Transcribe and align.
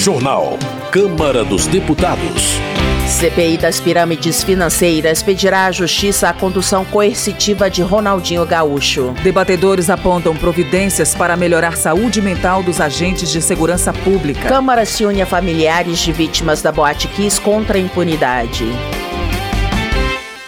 Jornal. 0.00 0.58
Câmara 0.90 1.44
dos 1.44 1.66
Deputados. 1.66 2.58
CPI 3.06 3.58
das 3.58 3.78
pirâmides 3.80 4.42
financeiras 4.42 5.22
pedirá 5.22 5.66
à 5.66 5.72
Justiça 5.72 6.30
a 6.30 6.32
condução 6.32 6.86
coercitiva 6.86 7.68
de 7.68 7.82
Ronaldinho 7.82 8.46
Gaúcho. 8.46 9.14
Debatedores 9.22 9.90
apontam 9.90 10.34
providências 10.34 11.14
para 11.14 11.36
melhorar 11.36 11.76
saúde 11.76 12.22
mental 12.22 12.62
dos 12.62 12.80
agentes 12.80 13.30
de 13.30 13.42
segurança 13.42 13.92
pública. 13.92 14.48
Câmara 14.48 14.86
se 14.86 15.04
une 15.04 15.20
a 15.20 15.26
familiares 15.26 15.98
de 15.98 16.12
vítimas 16.12 16.62
da 16.62 16.72
Boate 16.72 17.06
Kiss 17.06 17.38
contra 17.38 17.76
a 17.76 17.80
impunidade. 17.80 18.64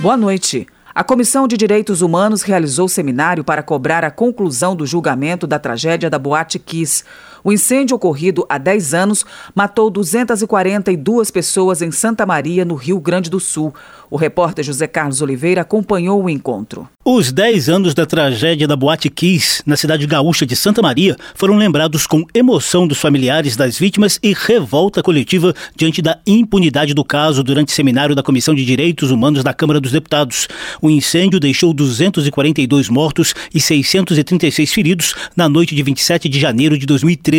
Boa 0.01 0.17
noite. 0.17 0.67
A 0.95 1.03
Comissão 1.03 1.49
de 1.49 1.57
Direitos 1.57 2.03
Humanos 2.03 2.43
realizou 2.43 2.87
seminário 2.87 3.43
para 3.43 3.63
cobrar 3.63 4.05
a 4.05 4.11
conclusão 4.11 4.77
do 4.77 4.87
julgamento 4.87 5.47
da 5.47 5.59
tragédia 5.59 6.11
da 6.11 6.19
Boate 6.19 6.59
Kiss. 6.59 7.03
O 7.45 7.53
incêndio 7.53 7.97
ocorrido 7.97 8.47
há 8.49 8.57
10 8.57 8.95
anos 8.95 9.25
matou 9.55 9.91
242 9.91 11.31
pessoas 11.31 11.83
em 11.83 11.91
Santa 11.91 12.25
Maria, 12.25 12.65
no 12.65 12.77
Rio 12.77 13.01
Grande 13.01 13.29
do 13.29 13.41
Sul. 13.41 13.75
O 14.09 14.17
repórter 14.17 14.65
José 14.65 14.87
Carlos 14.87 15.21
Oliveira 15.21 15.63
acompanhou 15.63 16.23
o 16.23 16.31
encontro. 16.31 16.89
Os 17.05 17.33
10 17.33 17.69
anos 17.69 17.95
da 17.95 18.07
tragédia 18.07 18.69
da 18.69 18.77
Boate 18.77 19.11
Kiss, 19.11 19.61
na 19.67 19.77
cidade 19.77 20.07
gaúcha 20.07 20.47
de 20.47 20.55
Santa 20.55 20.81
Maria, 20.81 21.17
foram 21.35 21.57
lembrados 21.57 22.07
com 22.07 22.25
emoção 22.33 22.87
dos 22.87 22.99
familiares 22.99 23.57
das 23.57 23.77
vítimas 23.77 24.21
e 24.23 24.33
revolta 24.33 25.03
coletiva 25.03 25.53
diante 25.75 26.01
da 26.01 26.21
impunidade 26.25 26.95
do 26.95 27.05
caso 27.05 27.43
durante 27.43 27.73
seminário 27.73 28.15
da 28.15 28.23
Comissão 28.23 28.55
de 28.55 28.65
Direitos 28.65 29.11
Humanos 29.11 29.43
da 29.43 29.53
Câmara 29.53 29.81
dos 29.81 29.91
Deputados. 29.91 30.47
O 30.81 30.89
incêndio 30.89 31.41
deixou 31.41 31.75
242 31.75 32.89
mortos 32.89 33.35
e 33.53 33.61
636 33.61 34.73
feridos 34.73 35.15
na 35.35 35.49
noite 35.49 35.75
de 35.75 35.83
27 35.83 36.29
de 36.29 36.39
janeiro 36.39 36.79
de 36.79 36.87
2013. 36.87 37.32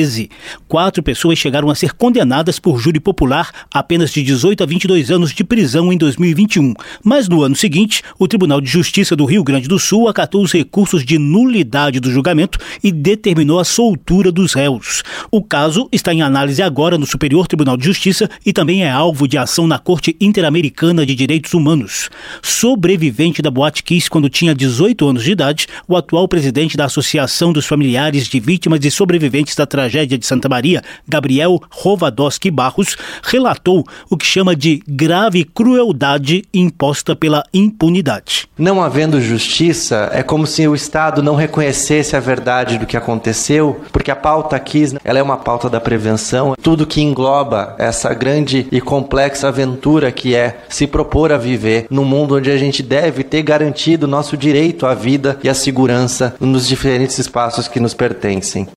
Quatro 0.68 1.04
pessoas 1.04 1.38
chegaram 1.38 1.70
a 1.70 1.76
ser 1.76 1.94
condenadas 1.94 2.60
por 2.60 2.80
júri 2.80 3.00
popular 3.00 3.52
apenas 3.74 4.12
de 4.12 4.24
18 4.24 4.64
a 4.64 4.66
22 4.66 5.12
anos 5.12 5.32
de 5.32 5.44
prisão 5.44 5.92
em 5.92 5.98
2021. 5.98 6.34
2021. 6.34 6.74
Mas 7.04 7.28
no 7.28 7.42
ano 7.44 7.56
seguinte, 7.56 8.04
o 8.18 8.28
Tribunal 8.28 8.62
de 8.62 8.70
Justiça 8.70 9.16
do 9.16 9.26
Rio 9.26 9.44
Grande 9.44 9.68
do 9.68 9.80
Sul 9.80 10.08
acatou 10.08 10.44
os 10.44 10.52
recursos 10.52 11.04
de 11.04 11.18
nulidade 11.18 12.00
do 12.00 12.12
julgamento 12.12 12.60
e 12.84 12.92
determinou 12.92 13.60
a 13.60 13.64
soltura 13.64 14.32
dos 14.32 14.54
réus. 14.54 15.04
O 15.32 15.44
caso 15.44 15.88
está 15.92 16.14
em 16.14 16.22
análise 16.22 16.62
agora 16.62 16.98
no 16.98 17.06
Superior 17.06 17.48
Tribunal 17.48 17.78
de 17.78 17.86
Justiça 17.86 18.30
e 18.46 18.54
também 18.54 18.84
é 18.84 18.92
alvo 18.92 19.28
de 19.28 19.38
ação 19.38 19.68
na 19.68 19.80
Corte 19.80 20.16
Interamericana 20.20 21.06
de 21.06 21.16
Direitos 21.16 21.54
Humanos. 21.54 22.10
Sobrevivente 22.42 23.42
da 23.42 23.52
Boate 23.52 23.84
Kiss 23.84 24.10
quando 24.10 24.30
tinha 24.30 24.56
18 24.56 25.08
anos 25.08 25.24
de 25.24 25.32
idade, 25.32 25.68
o 25.88 25.96
atual 25.96 26.28
presidente 26.28 26.78
da 26.78 26.86
Associação 26.86 27.52
dos 27.52 27.66
Familiares 27.66 28.28
de 28.28 28.40
Vítimas 28.40 28.84
e 28.84 28.92
Sobreviventes 28.92 29.56
da 29.56 29.66
Tragédia 29.66 29.83
de 29.90 30.26
Santa 30.26 30.50
Maria, 30.50 30.82
Gabriel 31.08 31.60
Rovadowski 31.72 32.52
Barros, 32.52 32.96
relatou 33.24 33.84
o 34.10 34.18
que 34.18 34.26
chama 34.26 34.56
de 34.56 34.82
grave 34.88 35.44
crueldade 35.44 36.44
imposta 36.54 37.16
pela 37.16 37.44
impunidade. 37.54 38.48
Não 38.58 38.82
havendo 38.82 39.22
justiça, 39.22 40.10
é 40.14 40.22
como 40.22 40.46
se 40.46 40.68
o 40.68 40.76
Estado 40.76 41.24
não 41.24 41.36
reconhecesse 41.36 42.16
a 42.16 42.20
verdade 42.20 42.78
do 42.78 42.86
que 42.86 42.98
aconteceu, 42.98 43.82
porque 43.92 44.12
a 44.12 44.16
pauta 44.16 44.56
aqui 44.56 44.84
ela 45.04 45.20
é 45.20 45.24
uma 45.24 45.38
pauta 45.38 45.70
da 45.70 45.80
prevenção, 45.80 46.56
tudo 46.62 46.88
que 46.88 47.02
engloba 47.02 47.76
essa 47.78 48.14
grande 48.14 48.68
e 48.72 48.82
complexa 48.82 49.48
aventura 49.48 50.12
que 50.12 50.36
é 50.36 50.62
se 50.70 50.88
propor 50.88 51.32
a 51.32 51.38
viver 51.38 51.86
num 51.90 52.04
mundo 52.04 52.36
onde 52.36 52.52
a 52.52 52.58
gente 52.58 52.82
deve 52.82 53.24
ter 53.24 53.42
garantido 53.42 54.08
nosso 54.08 54.36
direito 54.36 54.86
à 54.86 54.94
vida 54.94 55.38
e 55.44 55.50
à 55.50 55.54
segurança 55.54 56.36
nos 56.40 56.68
diferentes 56.68 57.18
espaços 57.20 57.68
que 57.68 57.80
nos 57.80 57.94
pertencem. 57.94 58.68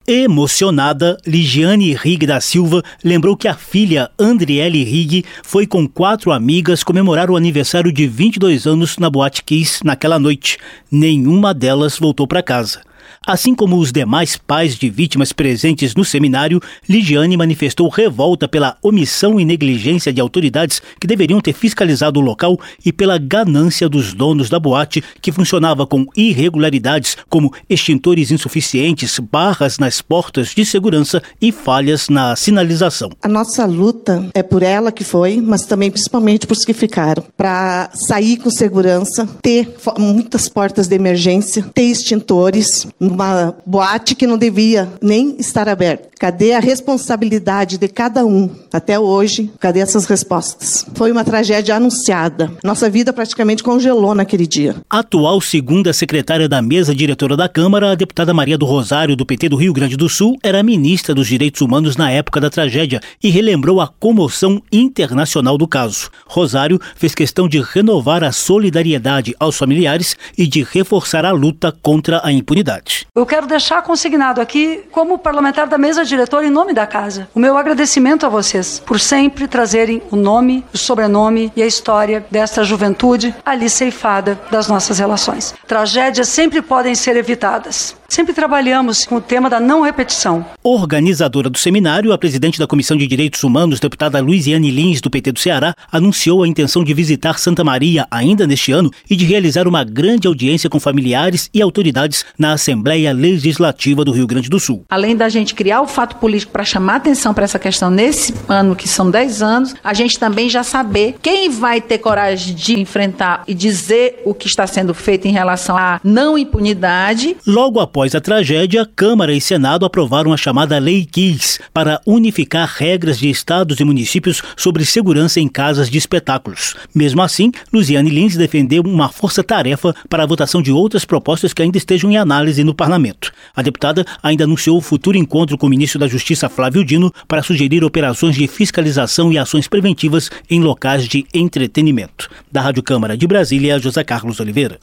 Emocionada, 0.96 1.18
Ligiane 1.26 1.94
Rig 1.94 2.26
da 2.26 2.40
Silva 2.40 2.82
lembrou 3.04 3.36
que 3.36 3.46
a 3.46 3.54
filha 3.54 4.10
Andriele 4.18 4.82
Rig 4.82 5.24
foi 5.42 5.66
com 5.66 5.86
quatro 5.86 6.32
amigas 6.32 6.82
comemorar 6.82 7.30
o 7.30 7.36
aniversário 7.36 7.92
de 7.92 8.06
22 8.06 8.66
anos 8.66 8.96
na 8.96 9.10
Boate 9.10 9.44
Kiss 9.44 9.84
naquela 9.84 10.18
noite. 10.18 10.58
Nenhuma 10.90 11.52
delas 11.52 11.98
voltou 11.98 12.26
para 12.26 12.42
casa. 12.42 12.80
Assim 13.26 13.56
como 13.56 13.76
os 13.76 13.90
demais 13.90 14.36
pais 14.36 14.76
de 14.76 14.88
vítimas 14.88 15.32
presentes 15.32 15.96
no 15.96 16.04
seminário, 16.04 16.60
Ligiane 16.88 17.36
manifestou 17.36 17.88
revolta 17.88 18.46
pela 18.46 18.76
omissão 18.80 19.40
e 19.40 19.44
negligência 19.44 20.12
de 20.12 20.20
autoridades 20.20 20.80
que 21.00 21.08
deveriam 21.08 21.40
ter 21.40 21.52
fiscalizado 21.52 22.20
o 22.20 22.22
local 22.22 22.56
e 22.84 22.92
pela 22.92 23.18
ganância 23.18 23.88
dos 23.88 24.14
donos 24.14 24.48
da 24.48 24.60
boate, 24.60 25.02
que 25.20 25.32
funcionava 25.32 25.84
com 25.88 26.06
irregularidades 26.16 27.16
como 27.28 27.52
extintores 27.68 28.30
insuficientes, 28.30 29.18
barras 29.18 29.76
nas 29.76 30.00
portas 30.00 30.54
de 30.54 30.64
segurança 30.64 31.20
e 31.42 31.50
falhas 31.50 32.08
na 32.08 32.36
sinalização. 32.36 33.10
A 33.20 33.28
nossa 33.28 33.66
luta 33.66 34.30
é 34.34 34.42
por 34.42 34.62
ela 34.62 34.92
que 34.92 35.02
foi, 35.02 35.40
mas 35.40 35.66
também 35.66 35.90
principalmente 35.90 36.46
por 36.46 36.56
os 36.56 36.64
que 36.64 36.72
ficaram, 36.72 37.24
para 37.36 37.90
sair 37.92 38.36
com 38.36 38.50
segurança, 38.50 39.28
ter 39.42 39.74
muitas 39.98 40.48
portas 40.48 40.86
de 40.86 40.94
emergência, 40.94 41.64
ter 41.74 41.90
extintores, 41.90 42.86
uma 43.16 43.56
boate 43.64 44.14
que 44.14 44.26
não 44.26 44.36
devia 44.36 44.88
nem 45.02 45.36
estar 45.38 45.68
aberta. 45.68 46.10
Cadê 46.18 46.52
a 46.52 46.60
responsabilidade 46.60 47.76
de 47.76 47.88
cada 47.88 48.24
um? 48.24 48.48
Até 48.72 48.98
hoje, 48.98 49.50
cadê 49.60 49.80
essas 49.80 50.06
respostas? 50.06 50.86
Foi 50.94 51.12
uma 51.12 51.24
tragédia 51.24 51.76
anunciada. 51.76 52.50
Nossa 52.64 52.88
vida 52.88 53.12
praticamente 53.12 53.62
congelou 53.62 54.14
naquele 54.14 54.46
dia. 54.46 54.76
Atual 54.88 55.40
segunda 55.40 55.92
secretária 55.92 56.48
da 56.48 56.62
mesa 56.62 56.94
diretora 56.94 57.36
da 57.36 57.48
Câmara, 57.48 57.92
a 57.92 57.94
deputada 57.94 58.32
Maria 58.32 58.56
do 58.56 58.64
Rosário, 58.64 59.16
do 59.16 59.26
PT 59.26 59.50
do 59.50 59.56
Rio 59.56 59.74
Grande 59.74 59.96
do 59.96 60.08
Sul, 60.08 60.38
era 60.42 60.62
ministra 60.62 61.14
dos 61.14 61.26
Direitos 61.26 61.60
Humanos 61.60 61.96
na 61.96 62.10
época 62.10 62.40
da 62.40 62.48
tragédia 62.48 63.00
e 63.22 63.28
relembrou 63.28 63.80
a 63.80 63.88
comoção 63.88 64.62
internacional 64.72 65.58
do 65.58 65.68
caso. 65.68 66.10
Rosário 66.26 66.80
fez 66.96 67.14
questão 67.14 67.46
de 67.46 67.60
renovar 67.60 68.24
a 68.24 68.32
solidariedade 68.32 69.34
aos 69.38 69.56
familiares 69.56 70.16
e 70.36 70.46
de 70.46 70.62
reforçar 70.62 71.24
a 71.26 71.30
luta 71.30 71.70
contra 71.82 72.20
a 72.24 72.32
impunidade. 72.32 73.05
Eu 73.14 73.24
quero 73.24 73.46
deixar 73.46 73.82
consignado 73.82 74.40
aqui, 74.40 74.84
como 74.90 75.18
parlamentar 75.18 75.66
da 75.66 75.78
mesa 75.78 76.04
diretora, 76.04 76.46
em 76.46 76.50
nome 76.50 76.74
da 76.74 76.86
casa, 76.86 77.28
o 77.34 77.40
meu 77.40 77.56
agradecimento 77.56 78.26
a 78.26 78.28
vocês 78.28 78.78
por 78.84 79.00
sempre 79.00 79.48
trazerem 79.48 80.02
o 80.10 80.16
nome, 80.16 80.64
o 80.72 80.78
sobrenome 80.78 81.50
e 81.56 81.62
a 81.62 81.66
história 81.66 82.26
desta 82.30 82.62
juventude 82.62 83.34
ali 83.44 83.70
ceifada 83.70 84.38
das 84.50 84.68
nossas 84.68 84.98
relações. 84.98 85.54
Tragédias 85.66 86.28
sempre 86.28 86.60
podem 86.60 86.94
ser 86.94 87.16
evitadas. 87.16 87.96
Sempre 88.08 88.32
trabalhamos 88.32 89.04
com 89.04 89.16
o 89.16 89.20
tema 89.20 89.50
da 89.50 89.58
não 89.58 89.82
repetição. 89.82 90.46
Organizadora 90.62 91.50
do 91.50 91.58
seminário, 91.58 92.12
a 92.12 92.18
presidente 92.18 92.58
da 92.58 92.66
Comissão 92.66 92.96
de 92.96 93.06
Direitos 93.06 93.42
Humanos, 93.42 93.80
deputada 93.80 94.20
Luiziane 94.20 94.70
Lins, 94.70 95.00
do 95.00 95.10
PT 95.10 95.32
do 95.32 95.40
Ceará, 95.40 95.74
anunciou 95.90 96.42
a 96.42 96.48
intenção 96.48 96.84
de 96.84 96.94
visitar 96.94 97.38
Santa 97.38 97.64
Maria 97.64 98.06
ainda 98.10 98.46
neste 98.46 98.70
ano 98.70 98.90
e 99.10 99.16
de 99.16 99.24
realizar 99.24 99.66
uma 99.66 99.82
grande 99.82 100.28
audiência 100.28 100.70
com 100.70 100.78
familiares 100.78 101.50
e 101.52 101.60
autoridades 101.60 102.24
na 102.38 102.52
Assembleia 102.52 103.12
Legislativa 103.12 104.04
do 104.04 104.12
Rio 104.12 104.26
Grande 104.26 104.48
do 104.48 104.60
Sul. 104.60 104.84
Além 104.88 105.16
da 105.16 105.28
gente 105.28 105.54
criar 105.54 105.82
o 105.82 105.86
fato 105.88 106.16
político 106.16 106.52
para 106.52 106.64
chamar 106.64 106.96
atenção 106.96 107.34
para 107.34 107.44
essa 107.44 107.58
questão 107.58 107.90
nesse 107.90 108.32
ano, 108.48 108.76
que 108.76 108.88
são 108.88 109.10
10 109.10 109.42
anos, 109.42 109.74
a 109.82 109.92
gente 109.92 110.18
também 110.18 110.48
já 110.48 110.62
saber 110.62 111.16
quem 111.20 111.50
vai 111.50 111.80
ter 111.80 111.98
coragem 111.98 112.54
de 112.54 112.78
enfrentar 112.78 113.42
e 113.48 113.54
dizer 113.54 114.22
o 114.24 114.32
que 114.32 114.46
está 114.46 114.66
sendo 114.66 114.94
feito 114.94 115.26
em 115.26 115.32
relação 115.32 115.76
à 115.76 116.00
não 116.04 116.38
impunidade. 116.38 117.36
Logo 117.46 117.80
após 117.80 117.95
Após 117.96 118.14
a 118.14 118.20
tragédia, 118.20 118.86
Câmara 118.94 119.32
e 119.32 119.40
Senado 119.40 119.86
aprovaram 119.86 120.30
a 120.30 120.36
chamada 120.36 120.78
Lei 120.78 121.06
Kiss 121.06 121.58
para 121.72 121.98
unificar 122.04 122.70
regras 122.76 123.18
de 123.18 123.30
estados 123.30 123.80
e 123.80 123.84
municípios 123.84 124.42
sobre 124.54 124.84
segurança 124.84 125.40
em 125.40 125.48
casas 125.48 125.88
de 125.88 125.96
espetáculos. 125.96 126.76
Mesmo 126.94 127.22
assim, 127.22 127.50
Luciane 127.72 128.10
Lins 128.10 128.36
defendeu 128.36 128.82
uma 128.82 129.08
força-tarefa 129.08 129.96
para 130.10 130.24
a 130.24 130.26
votação 130.26 130.60
de 130.60 130.70
outras 130.70 131.06
propostas 131.06 131.54
que 131.54 131.62
ainda 131.62 131.78
estejam 131.78 132.10
em 132.10 132.18
análise 132.18 132.62
no 132.62 132.74
parlamento. 132.74 133.32
A 133.56 133.62
deputada 133.62 134.04
ainda 134.22 134.44
anunciou 134.44 134.76
o 134.76 134.82
futuro 134.82 135.16
encontro 135.16 135.56
com 135.56 135.66
o 135.66 135.70
ministro 135.70 135.98
da 135.98 136.06
Justiça 136.06 136.50
Flávio 136.50 136.84
Dino 136.84 137.10
para 137.26 137.42
sugerir 137.42 137.82
operações 137.82 138.36
de 138.36 138.46
fiscalização 138.46 139.32
e 139.32 139.38
ações 139.38 139.68
preventivas 139.68 140.30
em 140.50 140.60
locais 140.60 141.08
de 141.08 141.24
entretenimento. 141.32 142.28
Da 142.52 142.60
Rádio 142.60 142.82
Câmara 142.82 143.16
de 143.16 143.26
Brasília, 143.26 143.78
José 143.78 144.04
Carlos 144.04 144.38
Oliveira. 144.38 144.78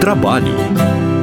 Trabalho. 0.00 1.19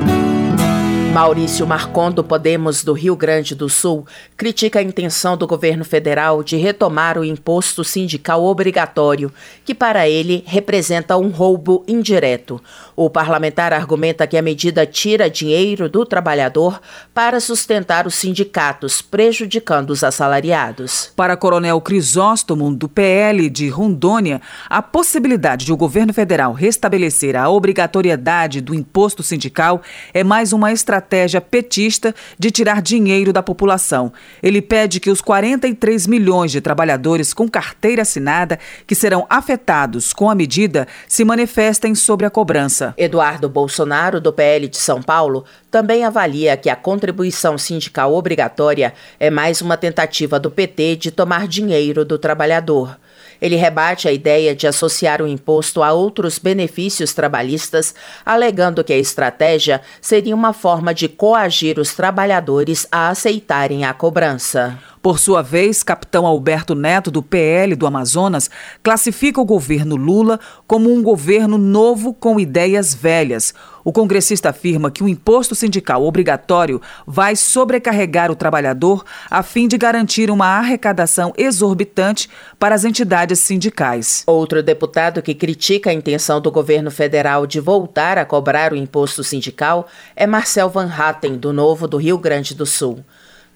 Maurício 1.18 1.66
Marcon, 1.66 2.12
do 2.12 2.24
Podemos 2.24 2.84
do 2.84 2.94
Rio 2.94 3.16
Grande 3.16 3.56
do 3.56 3.68
Sul, 3.68 4.06
critica 4.38 4.78
a 4.78 4.84
intenção 4.84 5.36
do 5.36 5.48
governo 5.48 5.84
federal 5.84 6.44
de 6.44 6.58
retomar 6.58 7.18
o 7.18 7.26
imposto 7.26 7.84
sindical 7.84 8.44
obrigatório, 8.44 9.34
que 9.66 9.74
para 9.74 10.08
ele 10.08 10.44
representa 10.46 11.18
um 11.18 11.30
roubo 11.30 11.84
indireto. 11.88 12.62
O 13.00 13.12
parlamentar 13.12 13.74
argumenta 13.74 14.26
que 14.26 14.36
a 14.36 14.42
medida 14.42 14.84
tira 14.84 15.30
dinheiro 15.30 15.88
do 15.88 16.04
trabalhador 16.04 16.82
para 17.14 17.40
sustentar 17.40 18.08
os 18.08 18.16
sindicatos, 18.16 19.04
prejudicando 19.04 19.92
os 19.92 20.04
assalariados. 20.04 21.14
Para 21.16 21.38
Coronel 21.38 21.80
Crisóstomo, 21.80 22.74
do 22.76 22.90
PL 22.90 23.52
de 23.52 23.70
Rondônia, 23.70 24.42
a 24.68 24.82
possibilidade 24.82 25.64
de 25.64 25.72
o 25.72 25.78
governo 25.78 26.12
federal 26.12 26.54
restabelecer 26.54 27.36
a 27.36 27.48
obrigatoriedade 27.48 28.62
do 28.62 28.74
imposto 28.74 29.22
sindical 29.22 29.80
é 30.12 30.24
mais 30.24 30.52
uma 30.52 30.72
estratégia 30.72 31.40
petista 31.40 32.16
de 32.40 32.50
tirar 32.50 32.82
dinheiro 32.82 33.32
da 33.32 33.44
população. 33.44 34.12
Ele 34.42 34.60
pede 34.60 35.00
que 35.00 35.12
os 35.12 35.22
43 35.22 36.08
milhões 36.08 36.52
de 36.52 36.62
trabalhadores 36.62 37.32
com 37.32 37.48
carteira 37.48 38.02
assinada 38.02 38.58
que 38.88 38.96
serão 38.96 39.28
afetados 39.30 40.14
com 40.14 40.32
a 40.32 40.34
medida 40.34 40.88
se 41.08 41.24
manifestem 41.24 41.94
sobre 41.94 42.26
a 42.26 42.32
cobrança. 42.32 42.87
Eduardo 42.98 43.50
Bolsonaro, 43.50 44.22
do 44.22 44.32
PL 44.32 44.68
de 44.68 44.78
São 44.78 45.02
Paulo, 45.02 45.44
também 45.72 46.04
avalia 46.04 46.56
que 46.56 46.70
a 46.70 46.76
contribuição 46.76 47.58
sindical 47.58 48.14
obrigatória 48.14 48.94
é 49.20 49.30
mais 49.30 49.62
uma 49.62 49.76
tentativa 49.76 50.40
do 50.40 50.52
PT 50.52 50.96
de 50.98 51.12
tomar 51.12 51.48
dinheiro 51.48 52.06
do 52.06 52.18
trabalhador. 52.18 52.98
Ele 53.42 53.56
rebate 53.56 54.08
a 54.08 54.12
ideia 54.12 54.56
de 54.56 54.68
associar 54.68 55.22
o 55.22 55.28
imposto 55.28 55.84
a 55.84 55.92
outros 55.94 56.40
benefícios 56.40 57.14
trabalhistas, 57.14 57.94
alegando 58.26 58.84
que 58.84 58.94
a 58.94 58.98
estratégia 58.98 59.82
seria 60.02 60.36
uma 60.36 60.54
forma 60.54 60.94
de 60.94 61.08
coagir 61.08 61.80
os 61.80 61.94
trabalhadores 61.94 62.88
a 62.92 63.10
aceitarem 63.10 63.86
a 63.86 63.94
cobrança. 63.94 64.80
Por 65.08 65.20
sua 65.20 65.42
vez, 65.42 65.84
capitão 65.84 66.26
Alberto 66.26 66.76
Neto, 66.76 67.10
do 67.10 67.24
PL 67.24 67.78
do 67.78 67.88
Amazonas, 67.88 68.50
classifica 68.84 69.40
o 69.40 69.46
governo 69.46 69.96
Lula 69.96 70.38
como 70.68 70.94
um 70.94 71.02
governo 71.02 71.58
novo 71.58 72.14
com 72.14 72.38
ideias 72.38 72.94
velhas. 72.94 73.54
O 73.86 73.94
congressista 73.94 74.50
afirma 74.50 74.92
que 74.92 75.02
o 75.02 75.08
imposto 75.08 75.56
sindical 75.56 76.04
obrigatório 76.04 76.82
vai 77.06 77.38
sobrecarregar 77.38 78.30
o 78.30 78.36
trabalhador 78.36 79.06
a 79.32 79.42
fim 79.42 79.66
de 79.66 79.78
garantir 79.78 80.30
uma 80.30 80.46
arrecadação 80.46 81.32
exorbitante 81.38 82.30
para 82.60 82.76
as 82.76 82.84
entidades 82.84 83.40
sindicais. 83.40 84.26
Outro 84.28 84.62
deputado 84.62 85.22
que 85.22 85.34
critica 85.34 85.90
a 85.90 85.94
intenção 85.94 86.42
do 86.42 86.52
governo 86.52 86.92
federal 86.92 87.48
de 87.48 87.62
voltar 87.62 88.18
a 88.18 88.26
cobrar 88.26 88.74
o 88.74 88.76
imposto 88.76 89.24
sindical 89.24 89.88
é 90.18 90.28
Marcel 90.28 90.70
Van 90.70 90.92
Hatten, 90.92 91.38
do 91.38 91.54
Novo 91.54 91.88
do 91.88 91.96
Rio 91.96 92.18
Grande 92.18 92.54
do 92.54 92.66
Sul. 92.66 93.06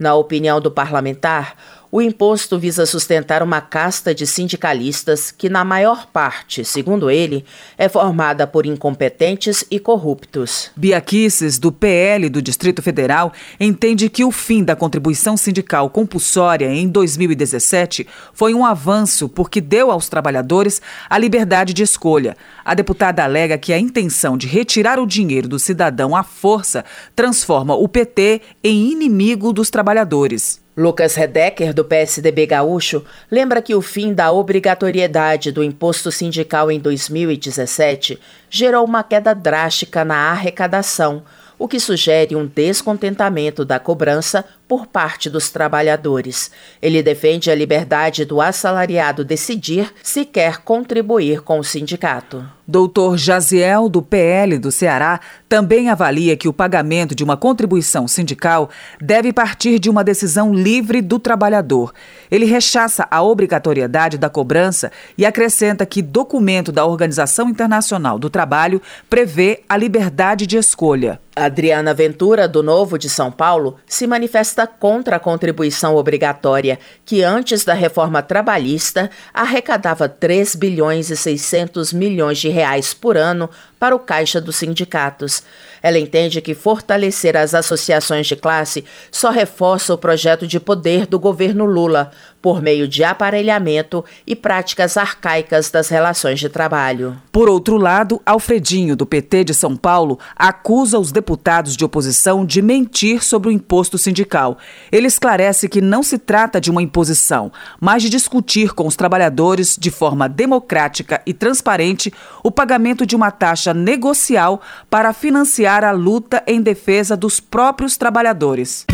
Na 0.02 0.16
opinião 0.16 0.60
do 0.60 0.72
parlamentar, 0.72 1.56
o 1.92 2.02
imposto 2.02 2.58
visa 2.58 2.86
sustentar 2.86 3.44
uma 3.44 3.60
casta 3.60 4.16
de 4.16 4.26
sindicalistas 4.26 5.30
que, 5.30 5.50
na 5.50 5.66
maior 5.66 6.08
parte, 6.08 6.64
segundo 6.64 7.12
ele, 7.12 7.44
é 7.78 7.90
formada 7.90 8.48
por 8.48 8.66
incompetentes 8.66 9.66
e 9.70 9.78
corruptos. 9.78 10.72
Biaquices, 10.76 11.60
do 11.60 11.70
PL 11.70 12.30
do 12.30 12.42
Distrito 12.42 12.82
Federal, 12.82 13.34
entende 13.60 14.10
que 14.10 14.24
o 14.24 14.32
fim 14.32 14.64
da 14.64 14.74
contribuição 14.74 15.36
sindical 15.36 15.90
compulsória 15.90 16.74
em 16.74 16.88
2017 16.88 18.08
foi 18.34 18.54
um 18.54 18.66
avanço 18.66 19.28
porque 19.28 19.60
deu 19.60 19.92
aos 19.92 20.08
trabalhadores 20.08 20.82
a 21.10 21.18
liberdade 21.18 21.74
de 21.74 21.84
escolha. 21.84 22.38
A 22.64 22.74
deputada 22.74 23.22
alega 23.22 23.58
que 23.58 23.74
a 23.74 23.80
intenção 23.80 24.38
de 24.38 24.48
retirar 24.48 24.98
o 24.98 25.06
dinheiro 25.06 25.50
do 25.50 25.60
cidadão 25.60 26.16
à 26.16 26.24
força 26.24 26.86
transforma 27.14 27.76
o 27.76 27.90
PT 27.90 28.42
em 28.64 28.92
inimigo 28.94 29.52
dos 29.52 29.70
trabalhadores. 29.70 30.62
Lucas 30.82 31.14
Redecker, 31.16 31.74
do 31.74 31.86
PSDB 31.86 32.48
Gaúcho, 32.48 33.06
lembra 33.30 33.62
que 33.62 33.76
o 33.76 33.82
fim 33.82 34.14
da 34.14 34.32
obrigatoriedade 34.32 35.52
do 35.52 35.64
imposto 35.64 36.12
sindical 36.12 36.72
em 36.72 36.80
2017 36.80 38.20
gerou 38.50 38.84
uma 38.84 39.04
queda 39.04 39.36
drástica 39.36 40.04
na 40.04 40.32
arrecadação, 40.32 41.24
o 41.60 41.68
que 41.68 41.80
sugere 41.80 42.36
um 42.36 42.48
descontentamento 42.48 43.64
da 43.64 43.80
cobrança 43.80 44.44
por 44.72 44.88
parte 44.88 45.30
dos 45.30 45.50
trabalhadores. 45.50 46.50
Ele 46.82 47.04
defende 47.04 47.52
a 47.52 47.56
liberdade 47.56 48.24
do 48.24 48.40
assalariado 48.40 49.26
decidir 49.26 49.94
se 50.02 50.24
quer 50.24 50.60
contribuir 50.60 51.42
com 51.42 51.60
o 51.60 51.64
sindicato. 51.64 52.42
Doutor 52.66 53.18
Jaziel, 53.18 53.90
do 53.90 54.02
PL 54.02 54.58
do 54.58 54.72
Ceará, 54.72 55.20
também 55.50 55.90
avalia 55.90 56.38
que 56.38 56.48
o 56.48 56.54
pagamento 56.54 57.14
de 57.14 57.22
uma 57.22 57.36
contribuição 57.36 58.08
sindical 58.08 58.70
deve 59.02 59.34
partir 59.34 59.78
de 59.78 59.90
uma 59.90 60.06
decisão 60.06 60.54
livre 60.54 61.02
do 61.02 61.20
trabalhador. 61.20 61.94
Ele 62.32 62.46
rechaça 62.46 63.06
a 63.12 63.22
obrigatoriedade 63.22 64.18
da 64.18 64.30
cobrança 64.30 64.90
e 65.18 65.26
acrescenta 65.26 65.86
que 65.86 66.02
documento 66.02 66.72
da 66.72 66.86
Organização 66.86 67.50
Internacional 67.50 68.18
do 68.18 68.30
Trabalho 68.30 68.82
prevê 69.10 69.64
a 69.68 69.76
liberdade 69.76 70.48
de 70.48 70.56
escolha. 70.56 71.20
Adriana 71.36 71.94
Ventura, 71.94 72.48
do 72.48 72.62
Novo 72.62 72.98
de 72.98 73.10
São 73.10 73.32
Paulo, 73.32 73.78
se 73.86 74.06
manifesta 74.06 74.61
contra 74.68 75.16
a 75.16 75.20
contribuição 75.20 75.96
obrigatória, 75.96 76.80
que 77.06 77.24
antes 77.24 77.64
da 77.64 77.74
reforma 77.74 78.22
trabalhista 78.22 79.10
arrecadava 79.34 80.08
3 80.08 80.56
bilhões 80.56 81.10
e 81.10 81.18
600 81.18 81.94
milhões 81.94 82.38
de 82.38 82.50
reais 82.50 82.94
por 82.94 83.18
ano 83.18 83.50
para 83.80 83.96
o 83.96 84.00
caixa 84.00 84.40
dos 84.40 84.56
sindicatos. 84.56 85.44
Ela 85.82 85.98
entende 85.98 86.42
que 86.42 86.54
fortalecer 86.54 87.36
as 87.36 87.54
associações 87.54 88.28
de 88.28 88.36
classe 88.36 88.86
só 89.12 89.32
reforça 89.32 89.94
o 89.94 89.98
projeto 89.98 90.46
de 90.46 90.60
poder 90.60 91.08
do 91.08 91.20
governo 91.20 91.66
Lula, 91.66 92.12
por 92.42 92.62
meio 92.62 92.88
de 92.88 93.04
aparelhamento 93.04 94.04
e 94.26 94.36
práticas 94.36 94.98
arcaicas 94.98 95.70
das 95.70 95.90
relações 95.90 96.40
de 96.40 96.50
trabalho. 96.50 97.16
Por 97.32 97.48
outro 97.48 97.78
lado, 97.78 98.22
Alfredinho, 98.26 98.96
do 98.96 99.06
PT 99.06 99.46
de 99.46 99.54
São 99.54 99.76
Paulo, 99.76 100.20
acusa 100.36 100.98
os 100.98 101.12
deputados 101.12 101.78
de 101.78 101.86
oposição 101.86 102.46
de 102.46 102.62
mentir 102.62 103.24
sobre 103.24 103.50
o 103.50 103.52
imposto 103.52 103.98
sindical. 103.98 104.58
Ele 104.92 105.08
esclarece 105.08 105.70
que 105.70 105.82
não 105.82 106.02
se 106.02 106.18
trata 106.18 106.60
de 106.60 106.72
uma 106.72 106.82
imposição, 106.82 107.52
mas 107.80 108.02
de 108.02 108.10
discutir 108.10 108.74
com 108.74 108.88
os 108.88 108.96
trabalhadores 108.96 109.78
de 109.80 109.92
forma 109.92 110.28
democrática 110.28 111.22
e 111.26 111.34
transparente 111.34 112.12
o 112.44 112.52
pagamento 112.52 113.06
de 113.06 113.16
uma 113.16 113.30
taxa 113.30 113.74
negocial 113.74 114.62
para 114.90 115.14
financiar 115.14 115.71
a 115.72 115.92
luta 115.92 116.44
em 116.46 116.62
defesa 116.62 117.16
dos 117.16 117.40
próprios 117.40 117.96
trabalhadores. 117.96 118.86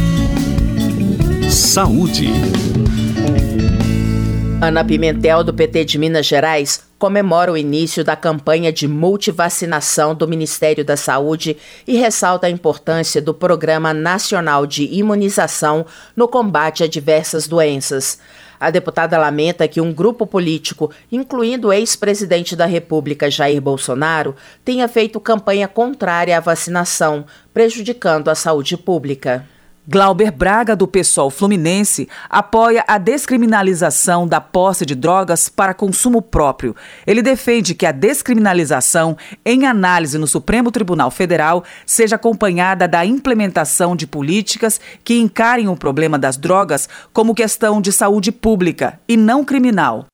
Saúde. 1.50 2.30
Ana 4.62 4.86
Pimentel, 4.86 5.44
do 5.44 5.52
PT 5.54 5.86
de 5.86 5.98
Minas 5.98 6.28
Gerais, 6.28 6.84
comemora 7.00 7.52
o 7.52 7.58
início 7.58 8.04
da 8.04 8.16
campanha 8.16 8.72
de 8.72 8.88
multivacinação 8.88 10.14
do 10.14 10.28
Ministério 10.28 10.86
da 10.86 10.96
Saúde 10.96 11.58
e 11.88 11.98
ressalta 11.98 12.46
a 12.46 12.50
importância 12.52 13.20
do 13.20 13.34
Programa 13.34 13.92
Nacional 13.92 14.68
de 14.68 14.84
Imunização 14.84 15.84
no 16.16 16.28
combate 16.28 16.84
a 16.84 16.88
diversas 16.88 17.48
doenças. 17.48 18.20
A 18.60 18.70
deputada 18.72 19.18
lamenta 19.18 19.68
que 19.68 19.80
um 19.80 19.94
grupo 19.94 20.26
político, 20.26 20.92
incluindo 21.12 21.68
o 21.68 21.74
ex-presidente 21.74 22.56
da 22.56 22.66
República 22.66 23.30
Jair 23.30 23.62
Bolsonaro, 23.62 24.36
tenha 24.66 24.88
feito 24.88 25.20
campanha 25.20 25.68
contrária 25.68 26.38
à 26.38 26.40
vacinação, 26.40 27.26
prejudicando 27.54 28.30
a 28.30 28.36
saúde 28.36 28.76
pública. 28.76 29.46
Glauber 29.90 30.32
Braga, 30.32 30.76
do 30.76 30.86
PSOL 30.86 31.30
Fluminense, 31.30 32.10
apoia 32.30 32.84
a 32.86 32.98
descriminalização 32.98 34.28
da 34.28 34.42
posse 34.42 34.86
de 34.86 34.94
drogas 34.94 35.48
para 35.48 35.74
consumo 35.74 36.22
próprio. 36.22 36.76
Ele 37.06 37.22
defende 37.22 37.74
que 37.74 37.86
a 37.86 37.94
descriminalização, 37.94 39.16
em 39.46 39.66
análise 39.66 40.18
no 40.18 40.28
Supremo 40.28 40.72
Tribunal 40.72 41.10
Federal, 41.10 41.64
seja 41.86 42.18
acompanhada 42.18 42.86
da 42.86 43.06
implementação 43.06 43.96
de 43.96 44.06
políticas 44.06 44.78
que 45.06 45.18
encarem 45.18 45.70
o 45.70 45.78
problema 45.78 46.20
das 46.20 46.36
drogas 46.36 46.90
como 47.14 47.34
questão 47.34 47.80
de 47.80 47.94
saúde 47.94 48.30
pública 48.30 49.00
e 49.08 49.16
não 49.16 49.46
criminal. 49.46 50.06